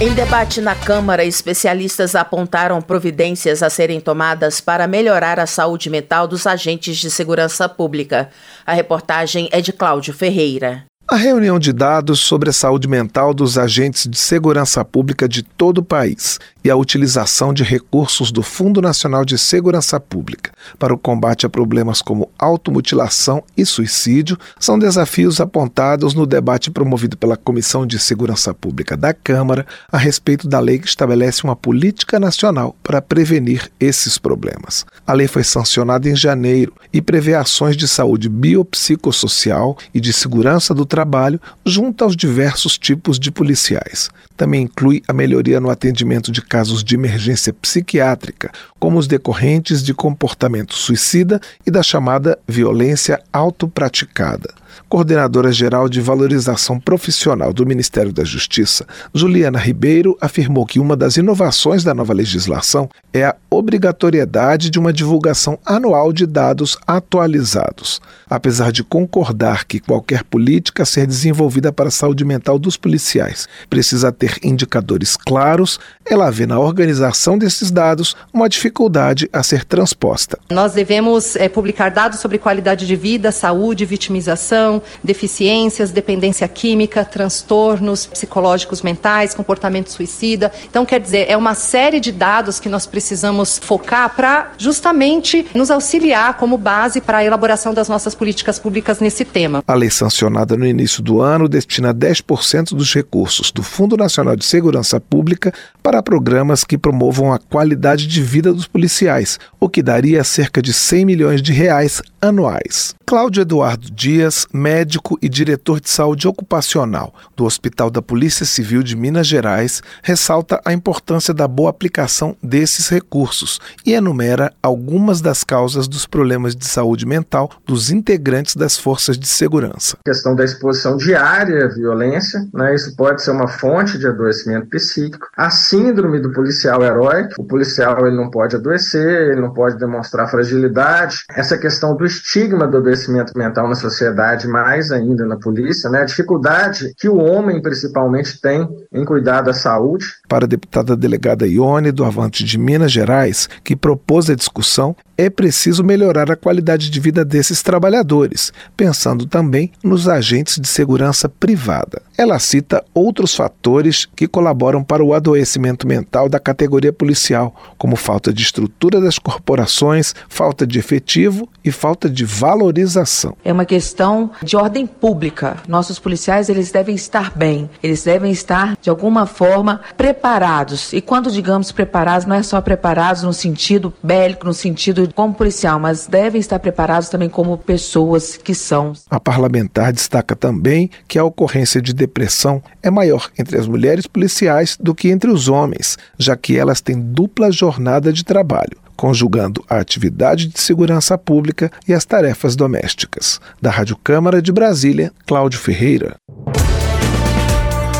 Em 0.00 0.14
debate 0.14 0.60
na 0.60 0.76
Câmara, 0.76 1.24
especialistas 1.24 2.14
apontaram 2.14 2.80
providências 2.80 3.64
a 3.64 3.68
serem 3.68 4.00
tomadas 4.00 4.60
para 4.60 4.86
melhorar 4.86 5.40
a 5.40 5.46
saúde 5.46 5.90
mental 5.90 6.28
dos 6.28 6.46
agentes 6.46 6.98
de 6.98 7.10
segurança 7.10 7.68
pública. 7.68 8.30
A 8.64 8.72
reportagem 8.74 9.48
é 9.50 9.60
de 9.60 9.72
Cláudio 9.72 10.14
Ferreira. 10.14 10.87
A 11.10 11.16
reunião 11.16 11.58
de 11.58 11.72
dados 11.72 12.20
sobre 12.20 12.50
a 12.50 12.52
saúde 12.52 12.86
mental 12.86 13.32
dos 13.32 13.56
agentes 13.56 14.06
de 14.06 14.18
segurança 14.18 14.84
pública 14.84 15.26
de 15.26 15.42
todo 15.42 15.78
o 15.78 15.82
país 15.82 16.38
e 16.62 16.68
a 16.68 16.76
utilização 16.76 17.54
de 17.54 17.62
recursos 17.62 18.30
do 18.30 18.42
Fundo 18.42 18.82
Nacional 18.82 19.24
de 19.24 19.38
Segurança 19.38 19.98
Pública 19.98 20.52
para 20.78 20.92
o 20.92 20.98
combate 20.98 21.46
a 21.46 21.48
problemas 21.48 22.02
como 22.02 22.30
automutilação 22.38 23.42
e 23.56 23.64
suicídio 23.64 24.36
são 24.60 24.78
desafios 24.78 25.40
apontados 25.40 26.12
no 26.12 26.26
debate 26.26 26.70
promovido 26.70 27.16
pela 27.16 27.38
Comissão 27.38 27.86
de 27.86 27.98
Segurança 27.98 28.52
Pública 28.52 28.94
da 28.94 29.14
Câmara 29.14 29.66
a 29.90 29.96
respeito 29.96 30.46
da 30.46 30.60
lei 30.60 30.78
que 30.78 30.88
estabelece 30.88 31.42
uma 31.42 31.56
política 31.56 32.20
nacional 32.20 32.76
para 32.82 33.00
prevenir 33.00 33.70
esses 33.80 34.18
problemas. 34.18 34.84
A 35.06 35.14
lei 35.14 35.26
foi 35.26 35.42
sancionada 35.42 36.06
em 36.06 36.14
janeiro 36.14 36.74
e 36.92 37.00
prevê 37.00 37.34
ações 37.34 37.78
de 37.78 37.88
saúde 37.88 38.28
biopsicossocial 38.28 39.78
e 39.94 40.00
de 40.00 40.12
segurança 40.12 40.74
do 40.74 40.84
trabalho 40.84 40.97
trabalho 40.98 41.40
junto 41.64 42.02
aos 42.02 42.16
diversos 42.16 42.76
tipos 42.76 43.20
de 43.20 43.30
policiais. 43.30 44.10
Também 44.36 44.62
inclui 44.62 45.00
a 45.06 45.12
melhoria 45.12 45.60
no 45.60 45.70
atendimento 45.70 46.32
de 46.32 46.42
casos 46.42 46.82
de 46.82 46.96
emergência 46.96 47.52
psiquiátrica, 47.52 48.50
como 48.80 48.98
os 48.98 49.06
decorrentes 49.06 49.80
de 49.80 49.94
comportamento 49.94 50.74
suicida 50.74 51.40
e 51.64 51.70
da 51.70 51.84
chamada 51.84 52.36
violência 52.48 53.22
autopraticada 53.32 54.52
coordenadora 54.88 55.52
geral 55.52 55.88
de 55.88 56.00
valorização 56.00 56.78
profissional 56.78 57.52
do 57.52 57.66
Ministério 57.66 58.12
da 58.12 58.24
Justiça, 58.24 58.86
Juliana 59.14 59.58
Ribeiro, 59.58 60.16
afirmou 60.20 60.66
que 60.66 60.78
uma 60.78 60.96
das 60.96 61.16
inovações 61.16 61.82
da 61.82 61.94
nova 61.94 62.12
legislação 62.12 62.88
é 63.12 63.24
a 63.24 63.36
obrigatoriedade 63.50 64.70
de 64.70 64.78
uma 64.78 64.92
divulgação 64.92 65.58
anual 65.64 66.12
de 66.12 66.26
dados 66.26 66.76
atualizados. 66.86 68.00
Apesar 68.28 68.70
de 68.70 68.84
concordar 68.84 69.64
que 69.64 69.80
qualquer 69.80 70.22
política 70.22 70.82
a 70.82 70.86
ser 70.86 71.06
desenvolvida 71.06 71.72
para 71.72 71.88
a 71.88 71.92
saúde 71.92 72.24
mental 72.24 72.58
dos 72.58 72.76
policiais 72.76 73.48
precisa 73.70 74.12
ter 74.12 74.38
indicadores 74.42 75.16
claros, 75.16 75.80
ela 76.04 76.30
vê 76.30 76.46
na 76.46 76.58
organização 76.58 77.38
desses 77.38 77.70
dados 77.70 78.14
uma 78.32 78.48
dificuldade 78.48 79.28
a 79.32 79.42
ser 79.42 79.64
transposta. 79.64 80.38
Nós 80.50 80.72
devemos 80.72 81.36
é, 81.36 81.48
publicar 81.48 81.90
dados 81.90 82.20
sobre 82.20 82.38
qualidade 82.38 82.86
de 82.86 82.96
vida, 82.96 83.32
saúde, 83.32 83.84
vitimização, 83.84 84.67
deficiências, 85.02 85.90
dependência 85.90 86.46
química, 86.46 87.04
transtornos 87.04 88.06
psicológicos 88.06 88.82
mentais, 88.82 89.34
comportamento 89.34 89.88
suicida. 89.88 90.52
Então, 90.68 90.84
quer 90.84 91.00
dizer, 91.00 91.26
é 91.28 91.36
uma 91.36 91.54
série 91.54 92.00
de 92.00 92.12
dados 92.12 92.60
que 92.60 92.68
nós 92.68 92.86
precisamos 92.86 93.58
focar 93.58 94.14
para 94.14 94.52
justamente 94.58 95.46
nos 95.54 95.70
auxiliar 95.70 96.34
como 96.34 96.58
base 96.58 97.00
para 97.00 97.18
a 97.18 97.24
elaboração 97.24 97.72
das 97.72 97.88
nossas 97.88 98.14
políticas 98.14 98.58
públicas 98.58 99.00
nesse 99.00 99.24
tema. 99.24 99.62
A 99.66 99.74
lei 99.74 99.90
sancionada 99.90 100.56
no 100.56 100.66
início 100.66 101.02
do 101.02 101.20
ano 101.20 101.48
destina 101.48 101.94
10% 101.94 102.74
dos 102.74 102.92
recursos 102.94 103.50
do 103.50 103.62
Fundo 103.62 103.96
Nacional 103.96 104.36
de 104.36 104.44
Segurança 104.44 105.00
Pública 105.00 105.52
para 105.82 106.02
programas 106.02 106.64
que 106.64 106.76
promovam 106.76 107.32
a 107.32 107.38
qualidade 107.38 108.06
de 108.06 108.22
vida 108.22 108.52
dos 108.52 108.66
policiais, 108.66 109.38
o 109.58 109.68
que 109.68 109.82
daria 109.82 110.22
cerca 110.24 110.60
de 110.60 110.72
100 110.72 111.04
milhões 111.04 111.42
de 111.42 111.52
reais 111.52 112.02
anuais. 112.20 112.94
Cláudio 113.06 113.40
Eduardo 113.40 113.90
Dias, 113.90 114.46
médico 114.58 115.16
e 115.22 115.28
diretor 115.28 115.80
de 115.80 115.88
saúde 115.88 116.26
ocupacional 116.26 117.14
do 117.36 117.44
Hospital 117.44 117.90
da 117.90 118.02
Polícia 118.02 118.44
Civil 118.44 118.82
de 118.82 118.96
Minas 118.96 119.26
Gerais, 119.26 119.82
ressalta 120.02 120.60
a 120.64 120.72
importância 120.72 121.32
da 121.32 121.46
boa 121.46 121.70
aplicação 121.70 122.36
desses 122.42 122.88
recursos 122.88 123.60
e 123.86 123.92
enumera 123.92 124.52
algumas 124.62 125.20
das 125.20 125.44
causas 125.44 125.86
dos 125.86 126.04
problemas 126.04 126.56
de 126.56 126.66
saúde 126.66 127.06
mental 127.06 127.50
dos 127.64 127.90
integrantes 127.90 128.56
das 128.56 128.76
forças 128.76 129.16
de 129.16 129.28
segurança. 129.28 129.96
A 130.00 130.10
questão 130.10 130.34
da 130.34 130.44
exposição 130.44 130.96
diária 130.96 131.66
à 131.66 131.68
violência, 131.68 132.46
né, 132.52 132.74
isso 132.74 132.96
pode 132.96 133.22
ser 133.22 133.30
uma 133.30 133.46
fonte 133.46 133.98
de 133.98 134.06
adoecimento 134.06 134.66
psíquico. 134.68 135.26
A 135.36 135.50
síndrome 135.50 136.20
do 136.20 136.32
policial 136.32 136.82
heróico, 136.82 137.34
o 137.38 137.44
policial 137.44 138.06
ele 138.06 138.16
não 138.16 138.30
pode 138.30 138.56
adoecer, 138.56 139.30
ele 139.30 139.40
não 139.40 139.52
pode 139.52 139.78
demonstrar 139.78 140.28
fragilidade. 140.28 141.18
Essa 141.30 141.56
questão 141.56 141.96
do 141.96 142.04
estigma 142.04 142.66
do 142.66 142.78
adoecimento 142.78 143.32
mental 143.36 143.68
na 143.68 143.74
sociedade, 143.74 144.47
mais 144.48 144.90
ainda 144.90 145.24
na 145.24 145.36
polícia, 145.36 145.90
né? 145.90 146.02
a 146.02 146.04
dificuldade 146.04 146.92
que 146.98 147.08
o 147.08 147.16
homem 147.16 147.60
principalmente 147.60 148.40
tem 148.40 148.68
em 148.92 149.04
cuidar 149.04 149.42
da 149.42 149.52
saúde. 149.52 150.06
Para 150.28 150.44
a 150.44 150.48
deputada 150.48 150.96
delegada 150.96 151.46
Ione 151.46 151.92
do 151.92 152.04
Avante 152.04 152.44
de 152.44 152.58
Minas 152.58 152.92
Gerais, 152.92 153.48
que 153.62 153.76
propôs 153.76 154.30
a 154.30 154.34
discussão, 154.34 154.96
é 155.18 155.28
preciso 155.28 155.82
melhorar 155.82 156.30
a 156.30 156.36
qualidade 156.36 156.88
de 156.88 157.00
vida 157.00 157.24
desses 157.24 157.60
trabalhadores, 157.60 158.52
pensando 158.76 159.26
também 159.26 159.72
nos 159.82 160.08
agentes 160.08 160.60
de 160.60 160.68
segurança 160.68 161.28
privada. 161.28 162.00
Ela 162.16 162.38
cita 162.38 162.84
outros 162.94 163.34
fatores 163.34 164.06
que 164.06 164.28
colaboram 164.28 164.82
para 164.82 165.02
o 165.04 165.12
adoecimento 165.12 165.88
mental 165.88 166.28
da 166.28 166.38
categoria 166.38 166.92
policial, 166.92 167.54
como 167.76 167.96
falta 167.96 168.32
de 168.32 168.42
estrutura 168.42 169.00
das 169.00 169.18
corporações, 169.18 170.14
falta 170.28 170.64
de 170.64 170.78
efetivo 170.78 171.48
e 171.64 171.72
falta 171.72 172.08
de 172.08 172.24
valorização. 172.24 173.36
É 173.44 173.52
uma 173.52 173.64
questão 173.64 174.30
de 174.42 174.56
ordem 174.56 174.86
pública. 174.86 175.56
Nossos 175.66 175.98
policiais 175.98 176.48
eles 176.48 176.70
devem 176.70 176.94
estar 176.94 177.36
bem, 177.36 177.68
eles 177.82 178.04
devem 178.04 178.30
estar 178.30 178.76
de 178.80 178.88
alguma 178.88 179.26
forma 179.26 179.80
preparados. 179.96 180.92
E 180.92 181.00
quando 181.00 181.30
digamos 181.30 181.72
preparados, 181.72 182.26
não 182.26 182.36
é 182.36 182.42
só 182.42 182.60
preparados 182.60 183.24
no 183.24 183.32
sentido 183.32 183.92
bélico, 184.02 184.46
no 184.46 184.54
sentido 184.54 185.07
como 185.14 185.34
policial, 185.34 185.78
mas 185.78 186.06
devem 186.06 186.40
estar 186.40 186.58
preparados 186.58 187.08
também 187.08 187.28
como 187.28 187.58
pessoas 187.58 188.36
que 188.36 188.54
são. 188.54 188.92
A 189.10 189.20
parlamentar 189.20 189.92
destaca 189.92 190.34
também 190.34 190.90
que 191.06 191.18
a 191.18 191.24
ocorrência 191.24 191.80
de 191.80 191.92
depressão 191.92 192.62
é 192.82 192.90
maior 192.90 193.30
entre 193.38 193.58
as 193.58 193.66
mulheres 193.66 194.06
policiais 194.06 194.76
do 194.80 194.94
que 194.94 195.08
entre 195.08 195.30
os 195.30 195.48
homens, 195.48 195.96
já 196.18 196.36
que 196.36 196.56
elas 196.56 196.80
têm 196.80 197.00
dupla 197.00 197.50
jornada 197.50 198.12
de 198.12 198.24
trabalho 198.24 198.76
conjugando 198.98 199.64
a 199.70 199.78
atividade 199.78 200.48
de 200.48 200.58
segurança 200.58 201.16
pública 201.16 201.70
e 201.86 201.94
as 201.94 202.04
tarefas 202.04 202.56
domésticas. 202.56 203.40
Da 203.62 203.70
Rádio 203.70 203.96
Câmara 203.96 204.42
de 204.42 204.50
Brasília, 204.50 205.12
Cláudio 205.24 205.60
Ferreira. 205.60 206.16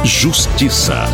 Justiça. 0.05 1.05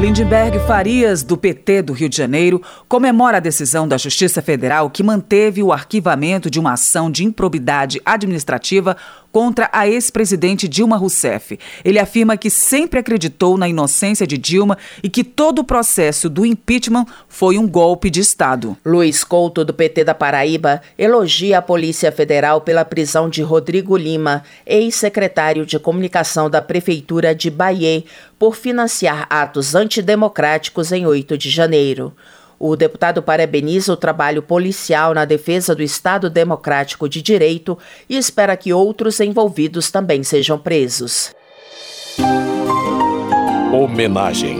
Lindbergh 0.00 0.58
Farias, 0.66 1.22
do 1.22 1.36
PT 1.36 1.82
do 1.82 1.92
Rio 1.92 2.08
de 2.08 2.16
Janeiro, 2.16 2.62
comemora 2.88 3.36
a 3.36 3.40
decisão 3.40 3.86
da 3.86 3.98
Justiça 3.98 4.40
Federal 4.40 4.88
que 4.88 5.02
manteve 5.02 5.62
o 5.62 5.74
arquivamento 5.74 6.50
de 6.50 6.58
uma 6.58 6.72
ação 6.72 7.10
de 7.10 7.22
improbidade 7.22 8.00
administrativa 8.02 8.96
contra 9.32 9.68
a 9.72 9.88
ex-presidente 9.88 10.68
Dilma 10.68 10.96
Rousseff. 10.96 11.58
Ele 11.84 11.98
afirma 11.98 12.36
que 12.36 12.50
sempre 12.50 12.98
acreditou 12.98 13.56
na 13.56 13.68
inocência 13.68 14.26
de 14.26 14.36
Dilma 14.36 14.78
e 15.02 15.08
que 15.08 15.24
todo 15.24 15.60
o 15.60 15.64
processo 15.64 16.28
do 16.28 16.44
impeachment 16.44 17.06
foi 17.28 17.58
um 17.58 17.68
golpe 17.68 18.10
de 18.10 18.20
Estado. 18.20 18.76
Luiz 18.84 19.24
Couto, 19.24 19.64
do 19.64 19.74
PT 19.74 20.04
da 20.04 20.14
Paraíba, 20.14 20.80
elogia 20.98 21.58
a 21.58 21.62
Polícia 21.62 22.10
Federal 22.12 22.60
pela 22.60 22.84
prisão 22.84 23.28
de 23.28 23.42
Rodrigo 23.42 23.96
Lima, 23.96 24.42
ex-secretário 24.66 25.64
de 25.64 25.78
comunicação 25.78 26.48
da 26.50 26.62
Prefeitura 26.62 27.34
de 27.34 27.50
Bahia, 27.50 28.04
por 28.38 28.56
financiar 28.56 29.26
atos 29.28 29.74
antidemocráticos 29.74 30.92
em 30.92 31.06
8 31.06 31.36
de 31.36 31.50
janeiro. 31.50 32.14
O 32.62 32.76
deputado 32.76 33.22
parabeniza 33.22 33.90
o 33.90 33.96
trabalho 33.96 34.42
policial 34.42 35.14
na 35.14 35.24
defesa 35.24 35.74
do 35.74 35.82
Estado 35.82 36.28
Democrático 36.28 37.08
de 37.08 37.22
Direito 37.22 37.78
e 38.06 38.18
espera 38.18 38.54
que 38.54 38.70
outros 38.70 39.18
envolvidos 39.18 39.90
também 39.90 40.22
sejam 40.22 40.58
presos. 40.58 41.34
Homenagem. 43.72 44.58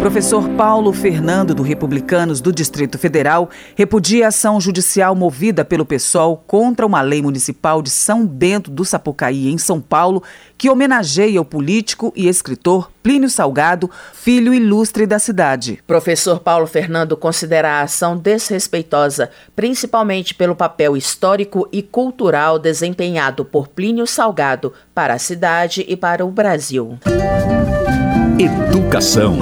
Professor 0.00 0.48
Paulo 0.50 0.92
Fernando, 0.92 1.54
do 1.54 1.62
Republicanos 1.62 2.40
do 2.40 2.52
Distrito 2.52 2.96
Federal, 2.96 3.50
repudia 3.74 4.26
a 4.26 4.28
ação 4.28 4.60
judicial 4.60 5.14
movida 5.14 5.64
pelo 5.64 5.84
PSOL 5.84 6.42
contra 6.46 6.86
uma 6.86 7.00
lei 7.02 7.20
municipal 7.20 7.82
de 7.82 7.90
São 7.90 8.24
Bento 8.24 8.70
do 8.70 8.84
Sapucaí, 8.84 9.48
em 9.48 9.58
São 9.58 9.80
Paulo, 9.80 10.22
que 10.56 10.70
homenageia 10.70 11.40
o 11.40 11.44
político 11.44 12.12
e 12.14 12.28
escritor 12.28 12.90
Plínio 13.02 13.28
Salgado, 13.28 13.90
filho 14.14 14.54
ilustre 14.54 15.04
da 15.04 15.18
cidade. 15.18 15.80
Professor 15.86 16.40
Paulo 16.40 16.66
Fernando 16.66 17.16
considera 17.16 17.72
a 17.72 17.82
ação 17.82 18.16
desrespeitosa, 18.16 19.30
principalmente 19.56 20.34
pelo 20.34 20.54
papel 20.54 20.96
histórico 20.96 21.68
e 21.72 21.82
cultural 21.82 22.58
desempenhado 22.58 23.44
por 23.44 23.66
Plínio 23.66 24.06
Salgado 24.06 24.72
para 24.94 25.14
a 25.14 25.18
cidade 25.18 25.84
e 25.88 25.96
para 25.96 26.24
o 26.24 26.30
Brasil. 26.30 26.98
Educação. 28.38 29.36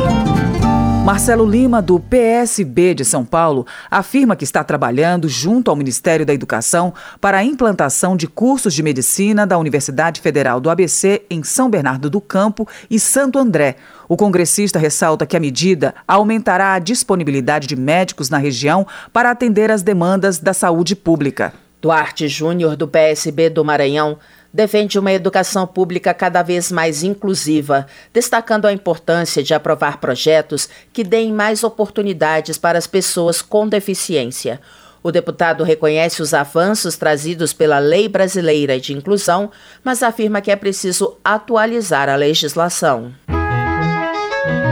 Marcelo 1.06 1.48
Lima, 1.48 1.80
do 1.80 2.00
PSB 2.00 2.92
de 2.92 3.04
São 3.04 3.24
Paulo, 3.24 3.64
afirma 3.88 4.34
que 4.34 4.42
está 4.42 4.64
trabalhando 4.64 5.28
junto 5.28 5.70
ao 5.70 5.76
Ministério 5.76 6.26
da 6.26 6.34
Educação 6.34 6.92
para 7.20 7.38
a 7.38 7.44
implantação 7.44 8.16
de 8.16 8.26
cursos 8.26 8.74
de 8.74 8.82
medicina 8.82 9.46
da 9.46 9.56
Universidade 9.56 10.20
Federal 10.20 10.58
do 10.58 10.68
ABC 10.68 11.22
em 11.30 11.44
São 11.44 11.70
Bernardo 11.70 12.10
do 12.10 12.20
Campo 12.20 12.66
e 12.90 12.98
Santo 12.98 13.38
André. 13.38 13.76
O 14.08 14.16
congressista 14.16 14.80
ressalta 14.80 15.24
que 15.24 15.36
a 15.36 15.40
medida 15.40 15.94
aumentará 16.08 16.74
a 16.74 16.80
disponibilidade 16.80 17.68
de 17.68 17.76
médicos 17.76 18.28
na 18.28 18.38
região 18.38 18.84
para 19.12 19.30
atender 19.30 19.70
às 19.70 19.84
demandas 19.84 20.40
da 20.40 20.52
saúde 20.52 20.96
pública. 20.96 21.52
Duarte 21.80 22.26
Júnior, 22.26 22.74
do 22.74 22.88
PSB 22.88 23.48
do 23.48 23.64
Maranhão, 23.64 24.18
defende 24.56 24.98
uma 24.98 25.12
educação 25.12 25.66
pública 25.66 26.14
cada 26.14 26.42
vez 26.42 26.72
mais 26.72 27.02
inclusiva, 27.02 27.86
destacando 28.10 28.64
a 28.64 28.72
importância 28.72 29.42
de 29.42 29.52
aprovar 29.52 29.98
projetos 29.98 30.66
que 30.94 31.04
deem 31.04 31.30
mais 31.30 31.62
oportunidades 31.62 32.56
para 32.56 32.78
as 32.78 32.86
pessoas 32.86 33.42
com 33.42 33.68
deficiência. 33.68 34.58
O 35.02 35.12
deputado 35.12 35.62
reconhece 35.62 36.22
os 36.22 36.32
avanços 36.32 36.96
trazidos 36.96 37.52
pela 37.52 37.78
Lei 37.78 38.08
Brasileira 38.08 38.80
de 38.80 38.94
Inclusão, 38.94 39.50
mas 39.84 40.02
afirma 40.02 40.40
que 40.40 40.50
é 40.50 40.56
preciso 40.56 41.18
atualizar 41.22 42.08
a 42.08 42.16
legislação. 42.16 43.12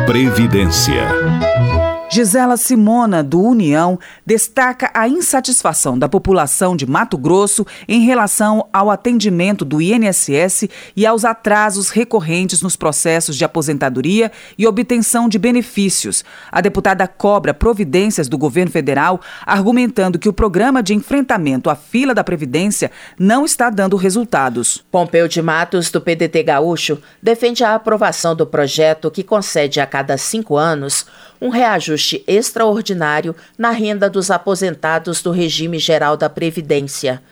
Previdência. 0.06 1.73
Gisela 2.14 2.56
Simona, 2.56 3.24
do 3.24 3.42
União, 3.42 3.98
destaca 4.24 4.88
a 4.94 5.08
insatisfação 5.08 5.98
da 5.98 6.08
população 6.08 6.76
de 6.76 6.86
Mato 6.86 7.18
Grosso 7.18 7.66
em 7.88 8.02
relação 8.02 8.68
ao 8.72 8.88
atendimento 8.88 9.64
do 9.64 9.82
INSS 9.82 10.68
e 10.94 11.04
aos 11.04 11.24
atrasos 11.24 11.88
recorrentes 11.88 12.62
nos 12.62 12.76
processos 12.76 13.36
de 13.36 13.44
aposentadoria 13.44 14.30
e 14.56 14.64
obtenção 14.64 15.28
de 15.28 15.40
benefícios. 15.40 16.24
A 16.52 16.60
deputada 16.60 17.08
cobra 17.08 17.52
providências 17.52 18.28
do 18.28 18.38
governo 18.38 18.70
federal, 18.70 19.20
argumentando 19.44 20.16
que 20.16 20.28
o 20.28 20.32
programa 20.32 20.84
de 20.84 20.94
enfrentamento 20.94 21.68
à 21.68 21.74
fila 21.74 22.14
da 22.14 22.22
Previdência 22.22 22.92
não 23.18 23.44
está 23.44 23.68
dando 23.70 23.96
resultados. 23.96 24.84
Pompeu 24.88 25.26
de 25.26 25.42
Matos, 25.42 25.90
do 25.90 26.00
PDT 26.00 26.44
Gaúcho, 26.44 26.96
defende 27.20 27.64
a 27.64 27.74
aprovação 27.74 28.36
do 28.36 28.46
projeto 28.46 29.10
que 29.10 29.24
concede 29.24 29.80
a 29.80 29.86
cada 29.86 30.16
cinco 30.16 30.56
anos 30.56 31.06
um 31.44 31.50
reajuste 31.50 32.24
extraordinário 32.26 33.36
na 33.58 33.70
renda 33.70 34.08
dos 34.08 34.30
aposentados 34.30 35.20
do 35.20 35.30
regime 35.30 35.78
geral 35.78 36.16
da 36.16 36.30
Previdência. 36.30 37.22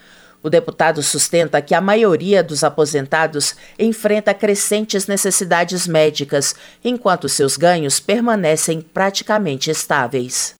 O 0.42 0.50
deputado 0.50 1.02
sustenta 1.02 1.62
que 1.62 1.74
a 1.74 1.80
maioria 1.80 2.42
dos 2.42 2.62
aposentados 2.62 3.54
enfrenta 3.78 4.34
crescentes 4.34 5.06
necessidades 5.06 5.86
médicas, 5.86 6.54
enquanto 6.84 7.26
seus 7.26 7.56
ganhos 7.56 7.98
permanecem 8.00 8.82
praticamente 8.82 9.70
estáveis. 9.70 10.56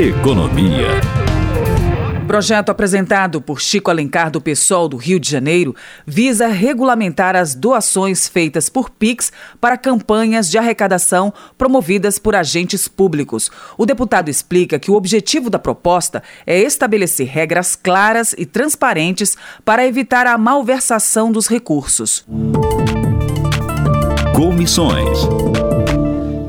Economia. 0.00 1.09
Projeto 2.30 2.70
apresentado 2.70 3.40
por 3.40 3.60
Chico 3.60 3.90
Alencar 3.90 4.30
do 4.30 4.40
PSOL 4.40 4.88
do 4.88 4.96
Rio 4.96 5.18
de 5.18 5.28
Janeiro 5.28 5.74
visa 6.06 6.46
regulamentar 6.46 7.34
as 7.34 7.56
doações 7.56 8.28
feitas 8.28 8.68
por 8.68 8.88
PIX 8.88 9.32
para 9.60 9.76
campanhas 9.76 10.48
de 10.48 10.56
arrecadação 10.56 11.34
promovidas 11.58 12.20
por 12.20 12.36
agentes 12.36 12.86
públicos. 12.86 13.50
O 13.76 13.84
deputado 13.84 14.28
explica 14.28 14.78
que 14.78 14.92
o 14.92 14.94
objetivo 14.94 15.50
da 15.50 15.58
proposta 15.58 16.22
é 16.46 16.56
estabelecer 16.56 17.26
regras 17.26 17.74
claras 17.74 18.32
e 18.38 18.46
transparentes 18.46 19.36
para 19.64 19.84
evitar 19.84 20.24
a 20.28 20.38
malversação 20.38 21.32
dos 21.32 21.48
recursos. 21.48 22.24
Comissões. 24.36 25.18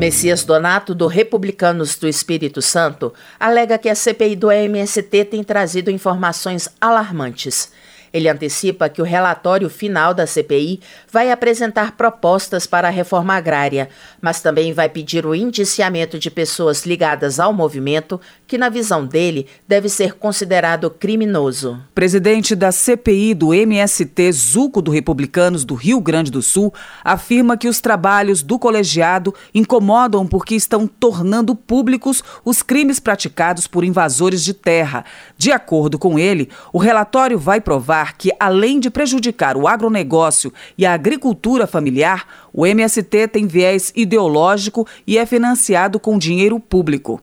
Messias 0.02 0.44
Donato, 0.44 0.96
do 0.96 1.06
Republicanos 1.06 1.96
do 1.96 2.08
Espírito 2.08 2.60
Santo, 2.60 3.14
alega 3.40 3.78
que 3.78 3.88
a 3.88 3.94
CPI 3.94 4.36
do 4.36 4.52
MST 4.52 5.26
tem 5.26 5.44
trazido 5.44 5.92
informações 5.92 6.68
alarmantes. 6.82 7.72
Ele 8.12 8.28
antecipa 8.28 8.90
que 8.90 9.00
o 9.00 9.06
relatório 9.06 9.70
final 9.70 10.12
da 10.12 10.26
CPI 10.26 10.82
vai 11.08 11.32
apresentar 11.32 11.92
propostas 11.92 12.66
para 12.66 12.88
a 12.88 12.92
reforma 12.92 13.36
agrária, 13.36 13.90
mas 14.20 14.42
também 14.42 14.74
vai 14.74 14.90
pedir 14.90 15.24
o 15.24 15.36
indiciamento 15.36 16.18
de 16.18 16.32
pessoas 16.32 16.84
ligadas 16.84 17.40
ao 17.40 17.54
movimento, 17.54 18.20
que, 18.52 18.58
na 18.58 18.68
visão 18.68 19.06
dele, 19.06 19.48
deve 19.66 19.88
ser 19.88 20.16
considerado 20.16 20.90
criminoso. 20.90 21.80
Presidente 21.96 22.54
da 22.54 22.70
CPI 22.70 23.34
do 23.34 23.54
MST 23.54 24.30
Zuco 24.34 24.82
do 24.82 24.92
Republicanos 24.92 25.64
do 25.64 25.74
Rio 25.74 26.02
Grande 26.02 26.30
do 26.30 26.42
Sul 26.42 26.74
afirma 27.02 27.56
que 27.56 27.70
os 27.70 27.80
trabalhos 27.80 28.44
do 28.44 28.60
colegiado 28.60 29.34
incomodam 29.56 30.28
porque 30.28 30.54
estão 30.54 30.86
tornando 30.86 31.56
públicos 31.56 32.22
os 32.44 32.62
crimes 32.62 33.00
praticados 33.00 33.68
por 33.68 33.86
invasores 33.86 34.44
de 34.44 34.54
terra. 34.54 35.06
De 35.38 35.50
acordo 35.54 35.98
com 35.98 36.20
ele, 36.20 36.50
o 36.74 36.78
relatório 36.78 37.40
vai 37.40 37.62
provar 37.62 38.18
que, 38.18 38.32
além 38.38 38.82
de 38.82 38.90
prejudicar 38.90 39.56
o 39.56 39.66
agronegócio 39.66 40.52
e 40.78 40.86
a 40.86 40.94
agricultura 40.94 41.66
familiar, 41.66 42.28
o 42.52 42.68
MST 42.68 43.30
tem 43.30 43.48
viés 43.48 43.94
ideológico 43.96 44.86
e 45.08 45.18
é 45.18 45.26
financiado 45.26 46.02
com 46.02 46.18
dinheiro 46.18 46.60
público. 46.60 47.22